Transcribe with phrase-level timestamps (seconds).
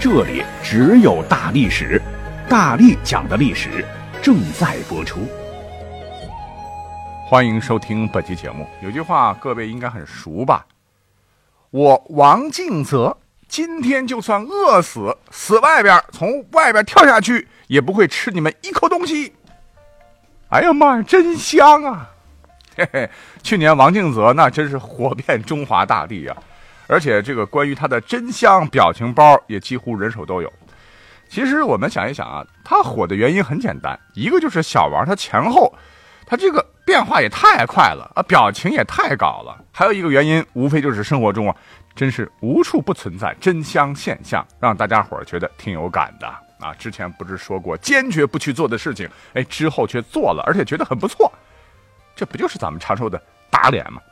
[0.00, 2.00] 这里只有大历史，
[2.48, 3.84] 大力讲的历史
[4.22, 5.28] 正在播出。
[7.26, 8.66] 欢迎收听本期节目。
[8.82, 10.64] 有句话各位应该很熟吧？
[11.68, 13.14] 我王敬泽
[13.46, 19.34] 今天就算饿死，死外边从外边跳下去也不会吃你们一口东西。
[20.48, 22.08] 哎呀妈呀，真香啊！
[22.74, 23.10] 嘿嘿，
[23.42, 26.34] 去年王敬泽那真是火遍中华大地呀。
[26.90, 30.52] 而且这个关于他的真香表情包也几乎人手都有。
[31.28, 35.72] 其实我们想一想啊，他火的原因很简单，一个就是小王他前后，
[36.26, 39.64] 他这个变化也太快了啊，表情也太高了。
[39.70, 41.54] 还有一个原因，无非就是生活中啊，
[41.94, 46.26] 真是无处不存在真香现象，让大家伙觉得挺有感的
[46.58, 46.74] 啊。
[46.76, 51.32] 之前不是说过坚决不去做的事情，哎，之后却做了，而且觉得很不错，
[52.16, 54.02] 这不就是咱们常说的打脸吗？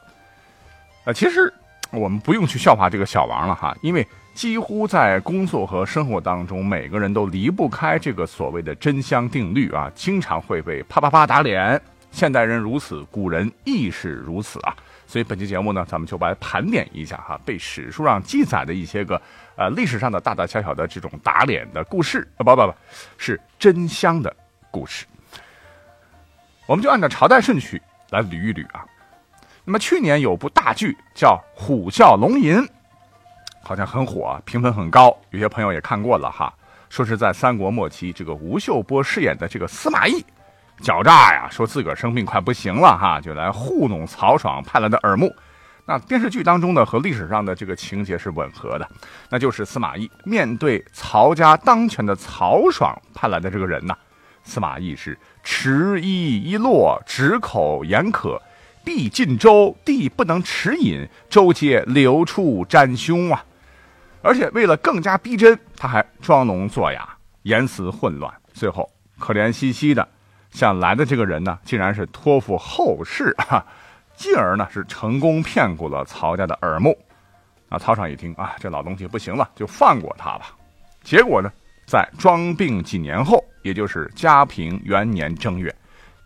[1.07, 1.53] 啊，其实。
[1.91, 11.81] 我们不用去笑话这个小王了哈，因为几乎在工作和生活当中，每个人都离不开这个所谓的真香定律啊，经常会被啪啪啪打脸。
[12.11, 14.77] 现代人如此，古人亦是如此啊。
[15.07, 19.21] 所以本期节目呢，咱们就来盘点一下哈，被史书上记载的一些个
[19.57, 22.75] 呃历史上的大大小小的这种打脸的故事啊，不不不，
[23.17, 24.35] 是真香的
[24.71, 25.07] 故事。
[26.67, 28.85] 我们就按照朝代顺序来捋一捋啊。
[29.69, 32.57] 那么去年有部大剧叫《虎啸龙吟》，
[33.63, 35.15] 好像很火，评分很高。
[35.29, 36.51] 有些朋友也看过了哈，
[36.89, 40.25] 说是在三国末期，这个吴秀波饰演的这个司马懿，
[40.81, 45.31] 狡诈呀，说自个儿生病快不行了哈，就来糊弄曹爽派来的耳目。
[45.85, 48.89] 那电视剧当中呢，和历史上的这个情节是吻合的，
[49.29, 53.95] 那就是司马懿面对曹家当权的曹爽派来的这个人呢，
[54.43, 58.41] 司马懿是迟疑一落，止口言渴。
[58.89, 63.45] 必尽周，地不能持饮，周皆流出沾胸啊！
[64.23, 67.07] 而且为了更加逼真，他还装聋作哑，
[67.43, 68.33] 言辞混乱。
[68.55, 70.09] 最后可怜兮兮的
[70.51, 73.63] 向来的这个人呢，竟然是托付后事啊，
[74.17, 76.97] 进而呢是成功骗过了曹家的耳目。
[77.69, 80.57] 啊，曹爽一听啊，这老东西不行了，就放过他吧。
[81.03, 81.53] 结果呢，
[81.87, 85.77] 在装病几年后，也就是嘉平元年正月。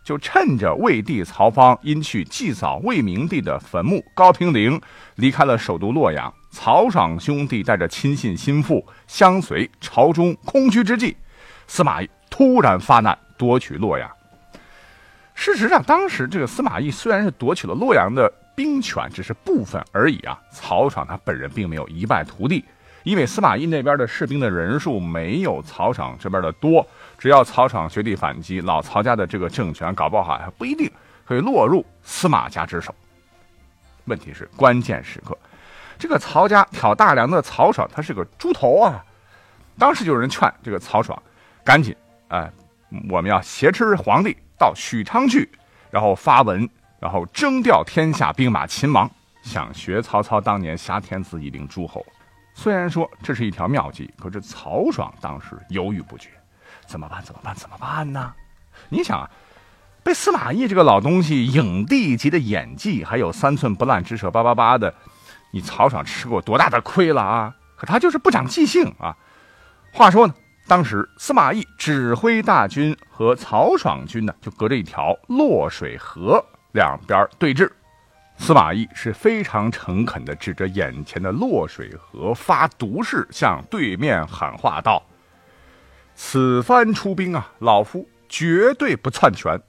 [0.03, 4.79] 就趁着魏帝曹芳因去祭扫魏明帝的坟墓高平陵，
[5.15, 6.31] 离开了首都洛阳。
[6.51, 11.15] 曹爽兄弟带着亲信心腹相随朝中空虚之际，
[11.67, 14.09] 司马懿突然发难夺取洛阳。
[15.33, 20.39] 事实上，当时这个司马懿虽然是夺取了洛阳的兵权，只是部分而已啊。
[20.51, 22.63] 曹爽他本人并没有一败涂地。
[23.03, 26.87] 因为司马懿那边的士兵的人数没有曹爽这边的多，
[27.23, 30.91] 只要曹爽绝地反击，老曹家的这个政权搞不好还不一定
[31.23, 32.93] 会落入司马家之手。
[34.03, 35.37] 问题是关键时刻，
[35.97, 39.01] 这个曹家挑大梁的曹爽他是个猪头啊！
[39.79, 41.17] 当时就有人劝这个曹爽，
[41.63, 41.95] 赶紧
[42.27, 42.51] 哎，
[43.09, 45.49] 我们要挟持皇帝到许昌去，
[45.89, 46.69] 然后发文，
[46.99, 49.09] 然后征调天下兵马勤王，
[49.43, 52.05] 想学曹操当年挟天子以令诸侯。
[52.53, 56.27] 虽然说这是一条妙计，可是曹爽当时犹豫不决，
[56.87, 57.21] 怎么办？
[57.23, 57.55] 怎么办？
[57.55, 58.33] 怎么办呢？
[58.89, 59.29] 你想啊，
[60.03, 64.93] 被司马懿这个老东西影帝级的演技，还有三寸不烂之舌叭叭叭的，
[65.51, 67.55] 你曹爽吃过多大的亏了啊？
[67.75, 69.15] 可他就是不长记性啊。
[69.91, 70.33] 话说呢，
[70.67, 77.69] 当时司马懿指挥大军和曹爽军呢，就隔着一条洛水河，两边对峙。
[78.35, 85.03] 司马懿是非常诚恳地指着眼前的洛水河发毒誓，向对面喊话道
[86.15, 89.59] ：“此番出兵啊，老夫绝对不篡权，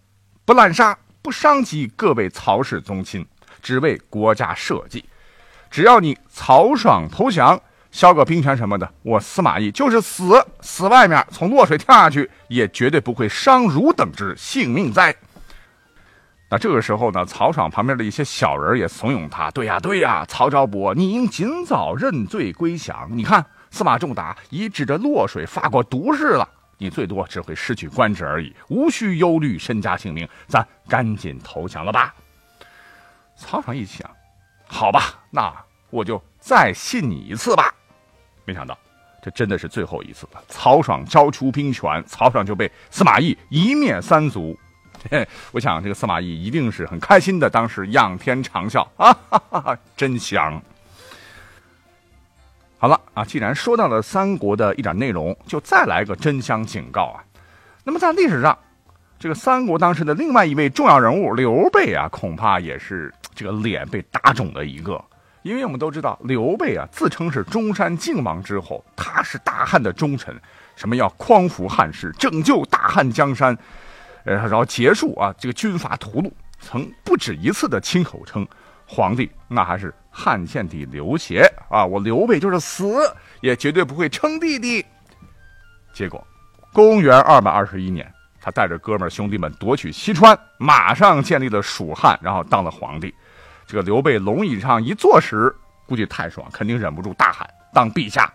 [0.45, 3.27] 不滥杀，不伤及各位曹氏宗亲，
[3.63, 5.05] 只为国家社稷。
[5.71, 7.61] 只要你曹爽投降，
[7.91, 15.15] 削个兵权什么的，我司马懿就是死，死外面从洛水跳下去，也绝对不会伤汝等之性命哉。”
[16.51, 23.09] 那这个时候呢，曹爽旁边的一些小人也怂恿他：“对呀，对呀，曹昭伯，你应尽早认罪归降。
[23.11, 26.49] 你看，司马仲达已指着洛水发过毒誓了，
[26.79, 30.29] 你最多只会失去官职而已，无需忧虑身家性命。
[30.47, 32.15] 咱赶紧投降了吧。”
[33.37, 34.09] 曹爽一想，
[34.69, 35.53] 好吧，那
[35.91, 37.75] 我就再信你一次吧。
[38.45, 38.79] 没想到，
[39.21, 40.41] 这真的是最后一次了。
[40.47, 44.57] 曹爽交出兵权，曹爽就被司马懿一灭三族。
[45.51, 50.63] 我想这个司马懿一定是很开心的，当时仰天长啸啊，哈哈哈，真香！
[52.85, 57.25] 好了啊，既然说到了三国的一点内容，就再来个真香警告啊。
[57.83, 58.59] 那么在历史上，
[59.19, 65.03] 这个三国当时的另外一位重要人物刘备啊，恐怕也是这个脸被打肿的一个。
[65.41, 70.39] 因为我们都知道，刘备啊自称是中山靖王之后，他是大汉的忠臣，
[70.77, 73.57] 什么要匡扶汉室，拯救大汉江山，
[74.25, 76.31] 呃，然后结束啊这个军阀屠戮，
[76.61, 78.47] 曾不止一次的亲口称
[78.87, 82.85] 皇帝那还是汉献帝刘协啊，我刘备就是死
[83.41, 84.87] 也绝对不会称帝的。
[85.93, 86.25] 结果，
[86.73, 88.09] 公元二百二十一年，
[88.41, 93.13] 他带着哥们兄弟们夺取西川，马上建立了蜀汉，然后当了皇帝。
[93.67, 95.55] 这个刘备龙椅上一坐时，
[95.87, 98.33] 估计太爽，肯定忍不住大喊：“当陛下，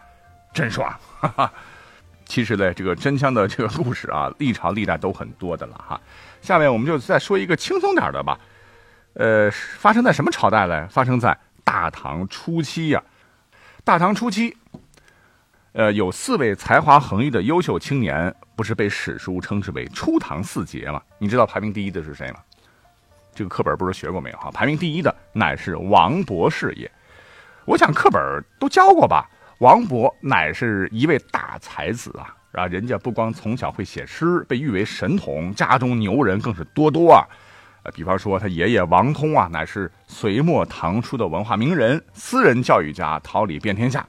[0.54, 1.54] 真爽！”哈哈。
[2.26, 6.00] 其实呢，这个真枪的 这个故事啊，历朝历代都很多的了哈。
[6.42, 8.40] 下面我们就再说一个轻松点的吧。
[9.14, 10.88] 呃，发生在什么朝代呢？
[10.90, 11.36] 发生在
[11.70, 13.04] 大唐初期呀。
[13.84, 14.58] 大唐初期，
[15.74, 21.00] 呃，有四位才华横溢的优秀青年，不是被史书称之为“初唐四杰”吗？
[21.20, 22.40] 你知道排名第一的是谁吗？
[23.36, 24.50] 这个课本不知道学过没有哈？
[24.50, 26.90] 排名第一的乃是王勃是也。
[27.66, 28.20] 我想课本
[28.60, 29.30] 都教过吧？
[29.60, 37.24] 王勃乃是一位大才子啊，啊，人家不光从小会写诗，被誉为神童，家中牛人更是多多啊。
[37.84, 44.06] 呃，比方说他爷爷王通啊，乃是隋末唐初的文化名人，私人教育家，桃李遍天下。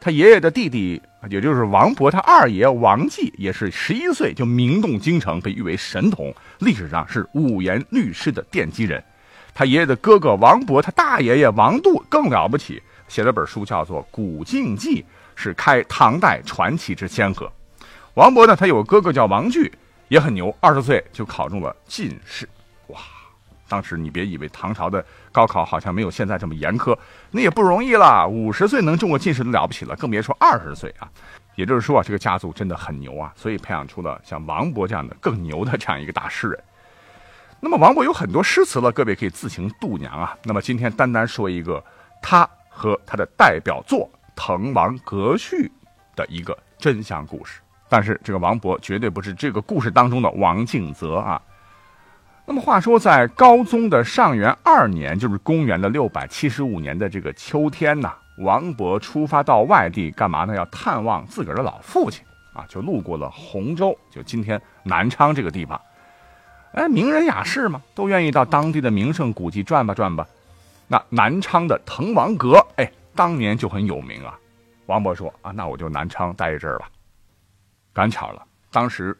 [0.00, 9.02] 他爷爷的弟弟，也就是王勃，他二爷王继也是十一岁就名动京城，被誉为神童，历史上是五言律诗的奠基人。
[9.52, 15.02] 他爷爷的哥哥王勃，他大爷爷王度更了不起，写了本书叫做《古镜记》，
[15.34, 17.50] 是开唐代传奇之先河。
[18.14, 19.72] 王勃呢，他有个哥哥叫王巨，
[20.06, 22.48] 也很牛，二十岁就考中了进士。
[23.68, 26.96] 当时你别以为唐朝的高考好像没有现在这么严苛，
[27.30, 28.26] 那也不容易了。
[28.26, 31.08] 五十岁能中个进士都了不起了，更别说二十岁啊。
[31.54, 36.58] 也就是说啊，这个家族真的很牛啊，所以培养出了像王勃这样的更牛的这样一个大诗人。
[37.60, 40.38] 那么王勃有很多诗词了，各位可以自行度娘啊。
[40.44, 41.84] 那么今天单单说一个
[42.22, 45.56] 他和他的代表作《滕王阁序》
[46.16, 47.60] 的一个真相故事。
[47.88, 51.42] 但是这个王勃绝对不是这个故事当中的王敬泽啊。
[52.50, 60.56] 那么话说，在高宗的上元二年，就是公元的六百七十五年的这个秋天呢，王勃出发到外地干嘛呢？
[60.56, 62.24] 要探望自个儿的老父亲
[62.54, 65.78] 啊，就路过了洪州，就今天南昌这个地方。
[66.72, 70.26] 哎，名人雅士嘛，都愿意到当地的名胜古迹转吧转吧。
[70.86, 74.38] 那南昌的滕王阁，哎，当年就很有名啊。
[74.86, 76.88] 王勃说啊，那我就南昌待一阵儿吧。
[77.92, 78.42] 赶巧了，
[78.72, 79.14] 当时。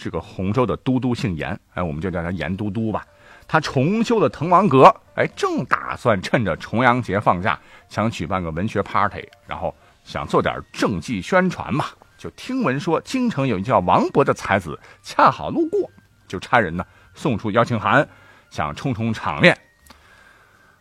[0.00, 3.06] 这个洪州的都督姓严，哎，我们就叫他严都督吧。
[3.46, 7.58] 他重修了滕王阁，哎，正打算趁着重阳节放假，
[7.90, 11.84] 想举办个文学 party，然后想做点政绩宣传嘛。
[12.16, 15.90] 就听闻说京城有一叫王勃的才子，恰好路过，
[16.26, 16.82] 就差人呢
[17.14, 18.08] 送出邀请函，
[18.50, 19.58] 想充充场面。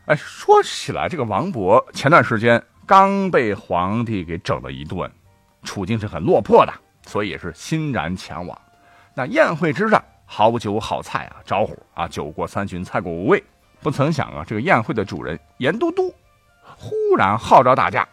[0.05, 5.11] 哎，说起来，这个王勃前段时间刚被皇帝给整了一顿，
[5.63, 6.73] 处境是很落魄的，
[7.05, 8.57] 所以也是欣然前往。
[9.13, 13.43] 那宴会之上，好酒好菜啊，招呼啊，酒过三巡，菜过五味。
[13.81, 16.13] 不曾想啊，这个宴会的主人严都督，
[16.77, 18.07] 忽然号召大家，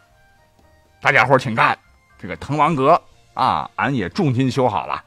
[1.01, 1.77] 大家伙请看，
[2.19, 3.01] 这个滕王阁
[3.35, 5.05] 啊，俺也重金修好了。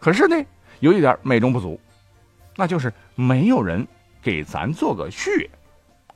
[0.00, 0.36] 可是呢，
[0.80, 1.80] 有一点美中不足，
[2.56, 3.86] 那就是没有人
[4.20, 5.48] 给咱做个序。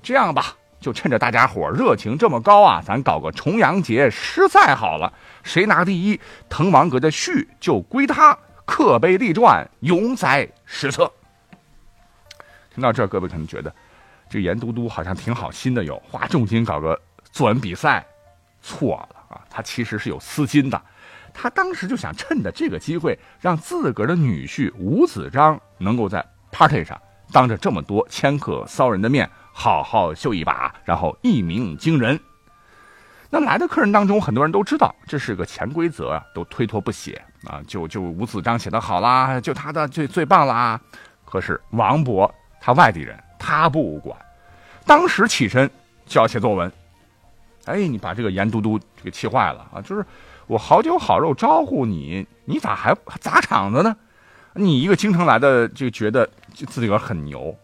[0.03, 5.13] 这样吧，就趁着大家伙热情这么高啊，咱搞个重阳节诗赛好了，
[5.45, 8.37] 谁拿第一，滕王阁的序就归他。
[8.69, 11.11] 刻碑立传，永载史册。
[12.71, 13.75] 听到这，各位可能觉得
[14.29, 17.01] 这严都督好像挺好心的，有花重金搞个
[17.33, 18.07] 作文比赛。
[18.61, 20.81] 错了啊，他其实是有私心的。
[21.33, 26.23] 他当时就想趁着这个机会，让自个儿的女婿吴子章能够在
[26.53, 27.01] party 上
[27.33, 32.21] 当着这么多迁客骚人的面，好好秀一把，然后一鸣惊人。
[33.31, 37.61] 那来的客人当中，很多人都知道这是个潜规则啊，都推脱不写啊。
[37.67, 40.81] 就就吴子章写的好啦，就他的最最棒啦。
[41.25, 44.19] 可是王勃他外地人，他不管，
[44.87, 45.71] 当时起身
[46.07, 46.73] 就要写作文。
[47.67, 49.83] 哎，你把这个严都督给气坏了啊！
[49.83, 50.03] 就是
[50.47, 53.95] 我好酒好肉招呼你，你咋还砸场子呢？
[54.55, 57.55] 你一个京城来的就觉得就自个儿很牛。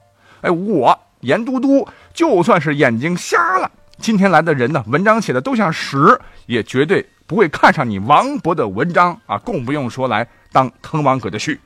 [0.42, 3.70] 哎，我严都督就算是眼睛瞎了。
[3.98, 11.58] 今天来的人呢，文章写的都像屎，也绝对不会看上你王勃的文章啊，更不用说来当滕王阁的婿。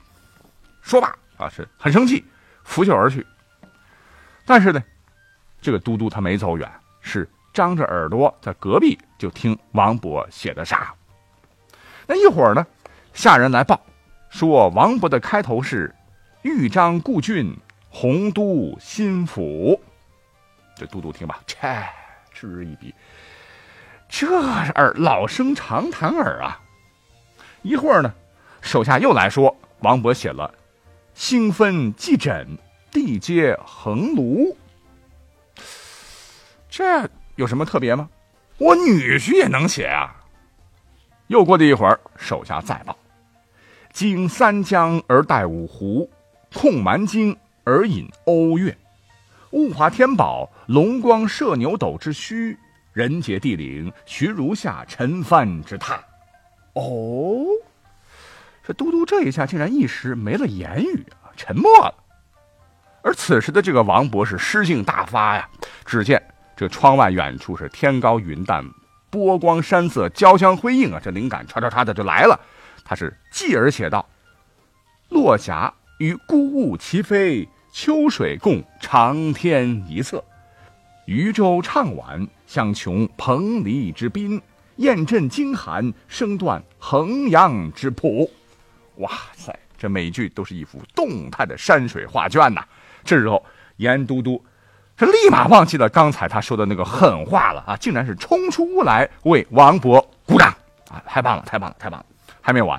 [0.82, 2.24] 说罢啊，是很生气，
[2.64, 3.26] 拂袖而去。
[4.44, 4.82] 但是呢，
[5.60, 6.70] 这个都督他没走远，
[7.00, 10.94] 是张着耳朵在隔壁就听王勃写的啥。
[12.06, 12.64] 那一会儿呢，
[13.12, 13.80] 下人来报，
[14.30, 15.94] 说王勃的开头是
[16.42, 17.56] “豫章故郡，
[17.88, 19.80] 洪都新府”。
[20.76, 21.84] 这都督听吧，切，
[22.40, 22.94] 嗤一鼻，
[24.08, 24.40] 这
[24.76, 26.60] 耳老生常谈耳啊。
[27.62, 28.14] 一会儿呢，
[28.60, 30.54] 手下又来说，王勃写了
[31.14, 32.56] “星分既枕，
[32.92, 34.54] 地接横庐”。
[36.70, 38.08] 这有什么特别吗？
[38.58, 40.14] 我女婿也能写啊。
[41.26, 42.96] 又过了一会儿，手下再报
[43.92, 46.08] ：“经三江而带五湖，
[46.54, 48.78] 控蛮荆而引瓯越。”
[49.52, 52.54] 物华天宝，龙光射牛斗之虚；
[52.92, 55.98] 人杰地灵，徐如下陈蕃之榻。
[56.74, 57.46] 哦，
[58.62, 61.94] 这都督这一下竟然一时没了言语啊，沉默了。
[63.02, 65.48] 而此时的这个王博是诗兴大发呀。
[65.86, 66.22] 只见
[66.54, 68.62] 这窗外远处是天高云淡，
[69.08, 72.38] 波光山色交相辉映啊，这灵感唰唰唰的就来了。
[72.84, 74.06] 他是继而写道
[75.08, 80.24] ：“落霞与孤鹜齐飞。”秋水共长天一色，
[81.08, 84.38] 渔舟唱晚相穷彭蠡之滨，
[84.76, 88.30] 雁阵惊寒声断衡阳之浦。
[88.96, 92.62] 哇塞，这每句都是一幅动态的山水画卷呐！
[93.04, 93.42] 这时候，
[93.78, 94.44] 严都督
[94.98, 100.54] 是立马忘记了刚才他说的那个狠话了啊，竟然是冲出屋来为王勃鼓掌
[100.90, 101.02] 啊！
[101.06, 102.06] 太棒了，太棒了，太棒了！
[102.42, 102.78] 还没完，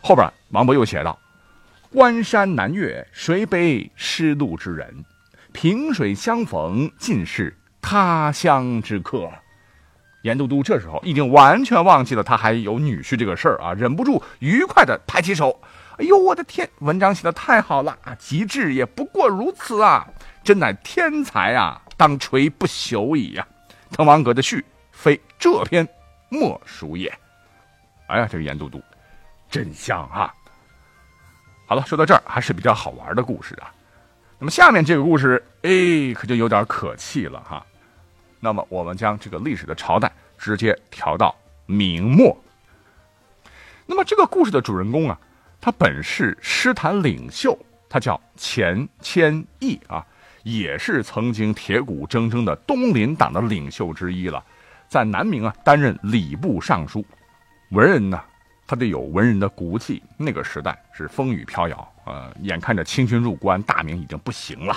[0.00, 1.18] 后边王勃又写道。
[1.92, 5.04] 关山难越，谁悲失路之人？
[5.52, 9.30] 萍水相逢，尽是他乡之客。
[10.22, 15.58] 严都督这时候已经完全忘记了他还有女婿这个事儿啊，忍不住愉快的拍起手
[15.96, 18.14] ：“哎呦，我的天，文章写的太好了啊！
[18.16, 20.06] 极致也不过如此啊，
[20.44, 23.48] 真乃天才啊，当垂不朽矣呀！
[23.92, 25.88] 滕王阁的序，非这篇
[26.28, 27.10] 莫属也。”
[28.08, 28.78] 哎呀，这个严都督
[29.48, 30.34] 真香啊！
[31.66, 33.72] 好了，说到这儿还是比较好玩的故事啊。
[34.42, 37.64] 那么下面这个故事，哎，可就有点可气了哈。
[38.40, 42.34] 那么我们将这个历史的朝代直接调到明末。
[43.84, 45.20] 那么这个故事的主人公啊，
[45.60, 50.06] 他本是诗坛领袖，他叫钱谦益啊，
[50.42, 54.42] 也是曾经铁骨铮铮的东林党的领袖之一了，
[54.88, 57.04] 在南明啊担任礼部尚书，
[57.72, 58.18] 文人呢。
[58.66, 60.00] 他得有文人的骨气。
[60.16, 64.76] 那个时代是风雨飘摇，呃，眼看着清军入关，大明已经不行了。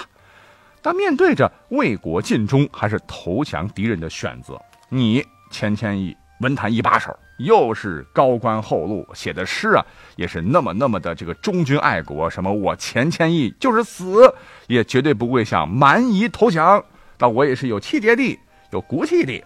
[0.84, 9.86] 但面对着为国尽忠还是投降敌人的选择，你钱谦益文坛一把手，又是高官厚禄，写的诗啊
[10.16, 12.30] 也是那么那么的这个忠君爱国。
[12.30, 14.32] 什么我钱谦益就是死
[14.68, 16.84] 也绝对不会向蛮夷投降。
[17.18, 18.40] 但我也是有气节的，
[18.72, 19.44] 有骨气的。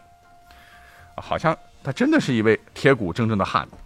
[1.16, 3.78] 好像他真的是一位铁骨铮铮的汉子。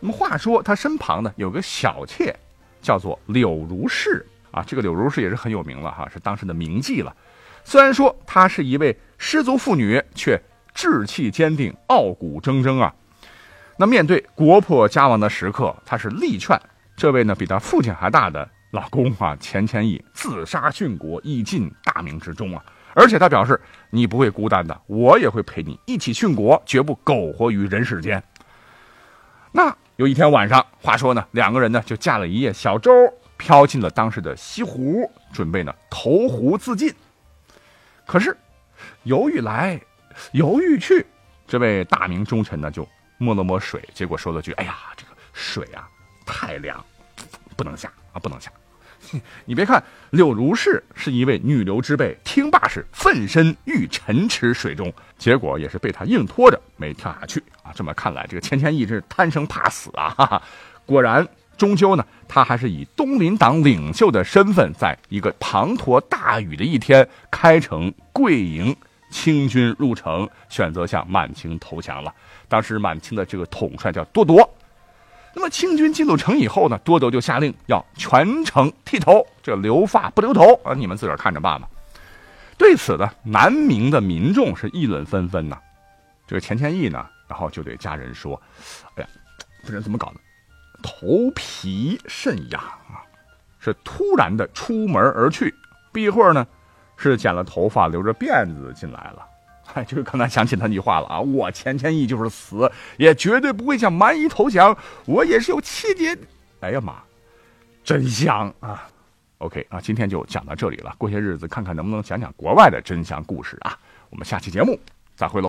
[0.00, 2.34] 那么话说，他身旁呢有个小妾，
[2.80, 4.62] 叫做柳如是啊。
[4.66, 7.14] 这个柳如是也是很有名了哈，是当时的名妓了。
[7.64, 10.40] 虽然说她是一位失足妇女，却
[10.74, 12.94] 志气坚定、傲骨铮铮啊。
[13.76, 16.60] 那面对国破家亡的时刻，她是力劝
[16.96, 22.64] 这位呢比她父亲还大的老公啊钱谦益自杀殉国，以尽大明之忠啊。
[22.94, 23.60] 而且他表示
[23.90, 28.22] ：“你不会孤单的，我也会陪你一起殉国，绝不苟活于人世间。”
[29.52, 29.76] 那。
[30.00, 32.90] 有一天晚上，话说呢，两个人呢就驾了一叶小舟，
[33.36, 36.90] 飘进了当时的西湖，准备呢投湖自尽。
[38.06, 38.34] 可是
[39.02, 39.78] 犹豫来，
[40.32, 41.06] 犹豫去，
[41.46, 42.88] 这位大明忠臣呢就
[43.18, 45.86] 摸了摸水，结果说了句：“哎呀，这个水啊
[46.24, 46.82] 太凉，
[47.54, 48.50] 不能下啊，不能下。”
[49.44, 57.72] 你别看柳如是是一位女流之辈，听罢是奋身欲沉池水中，结果也是被他硬拖着没跳下去啊！
[57.74, 60.10] 这么看来，这个钱谦益是贪生怕死啊！
[60.10, 60.42] 哈哈，
[60.86, 61.26] 果然，
[61.56, 68.74] 终究呢，他还是以东林党领袖的身份，在一个滂沱大雨的一天，开城跪迎
[69.10, 72.14] 清军入城，选择向满清投降了。
[72.48, 74.48] 当时满清的这个统帅叫多铎。
[75.32, 80.74] 那么清军进入城以后呢，多铎就下令要全城剃头，这留发不留头啊！
[80.74, 81.68] 你们自个儿看着办吧。
[82.58, 85.58] 对此呢，南明的民众是议论纷纷呐。
[86.26, 88.40] 这个钱谦益呢，然后就对家人说
[88.96, 89.08] ：“哎呀，
[89.64, 90.20] 这人怎么搞的？
[90.82, 93.02] 头皮甚痒啊！”
[93.60, 95.54] 是突然的出门而去，
[95.92, 96.46] 不一会儿呢，
[96.96, 99.26] 是剪了头发，留着辫子进来了。
[99.74, 104.76] 哎， 就是刚才想起那句话了啊，我钱谦益就是死，也绝对不会向蛮夷投降。
[105.06, 106.16] 我也是有气节。
[106.60, 106.96] 哎呀妈，
[107.82, 108.86] 真香啊
[109.38, 110.94] ！OK 啊，今天就讲到这里了。
[110.98, 113.78] 过些日子看看能不能讲讲国外的真香故事啊。
[114.10, 114.78] 我们下期节目
[115.14, 115.48] 再会喽。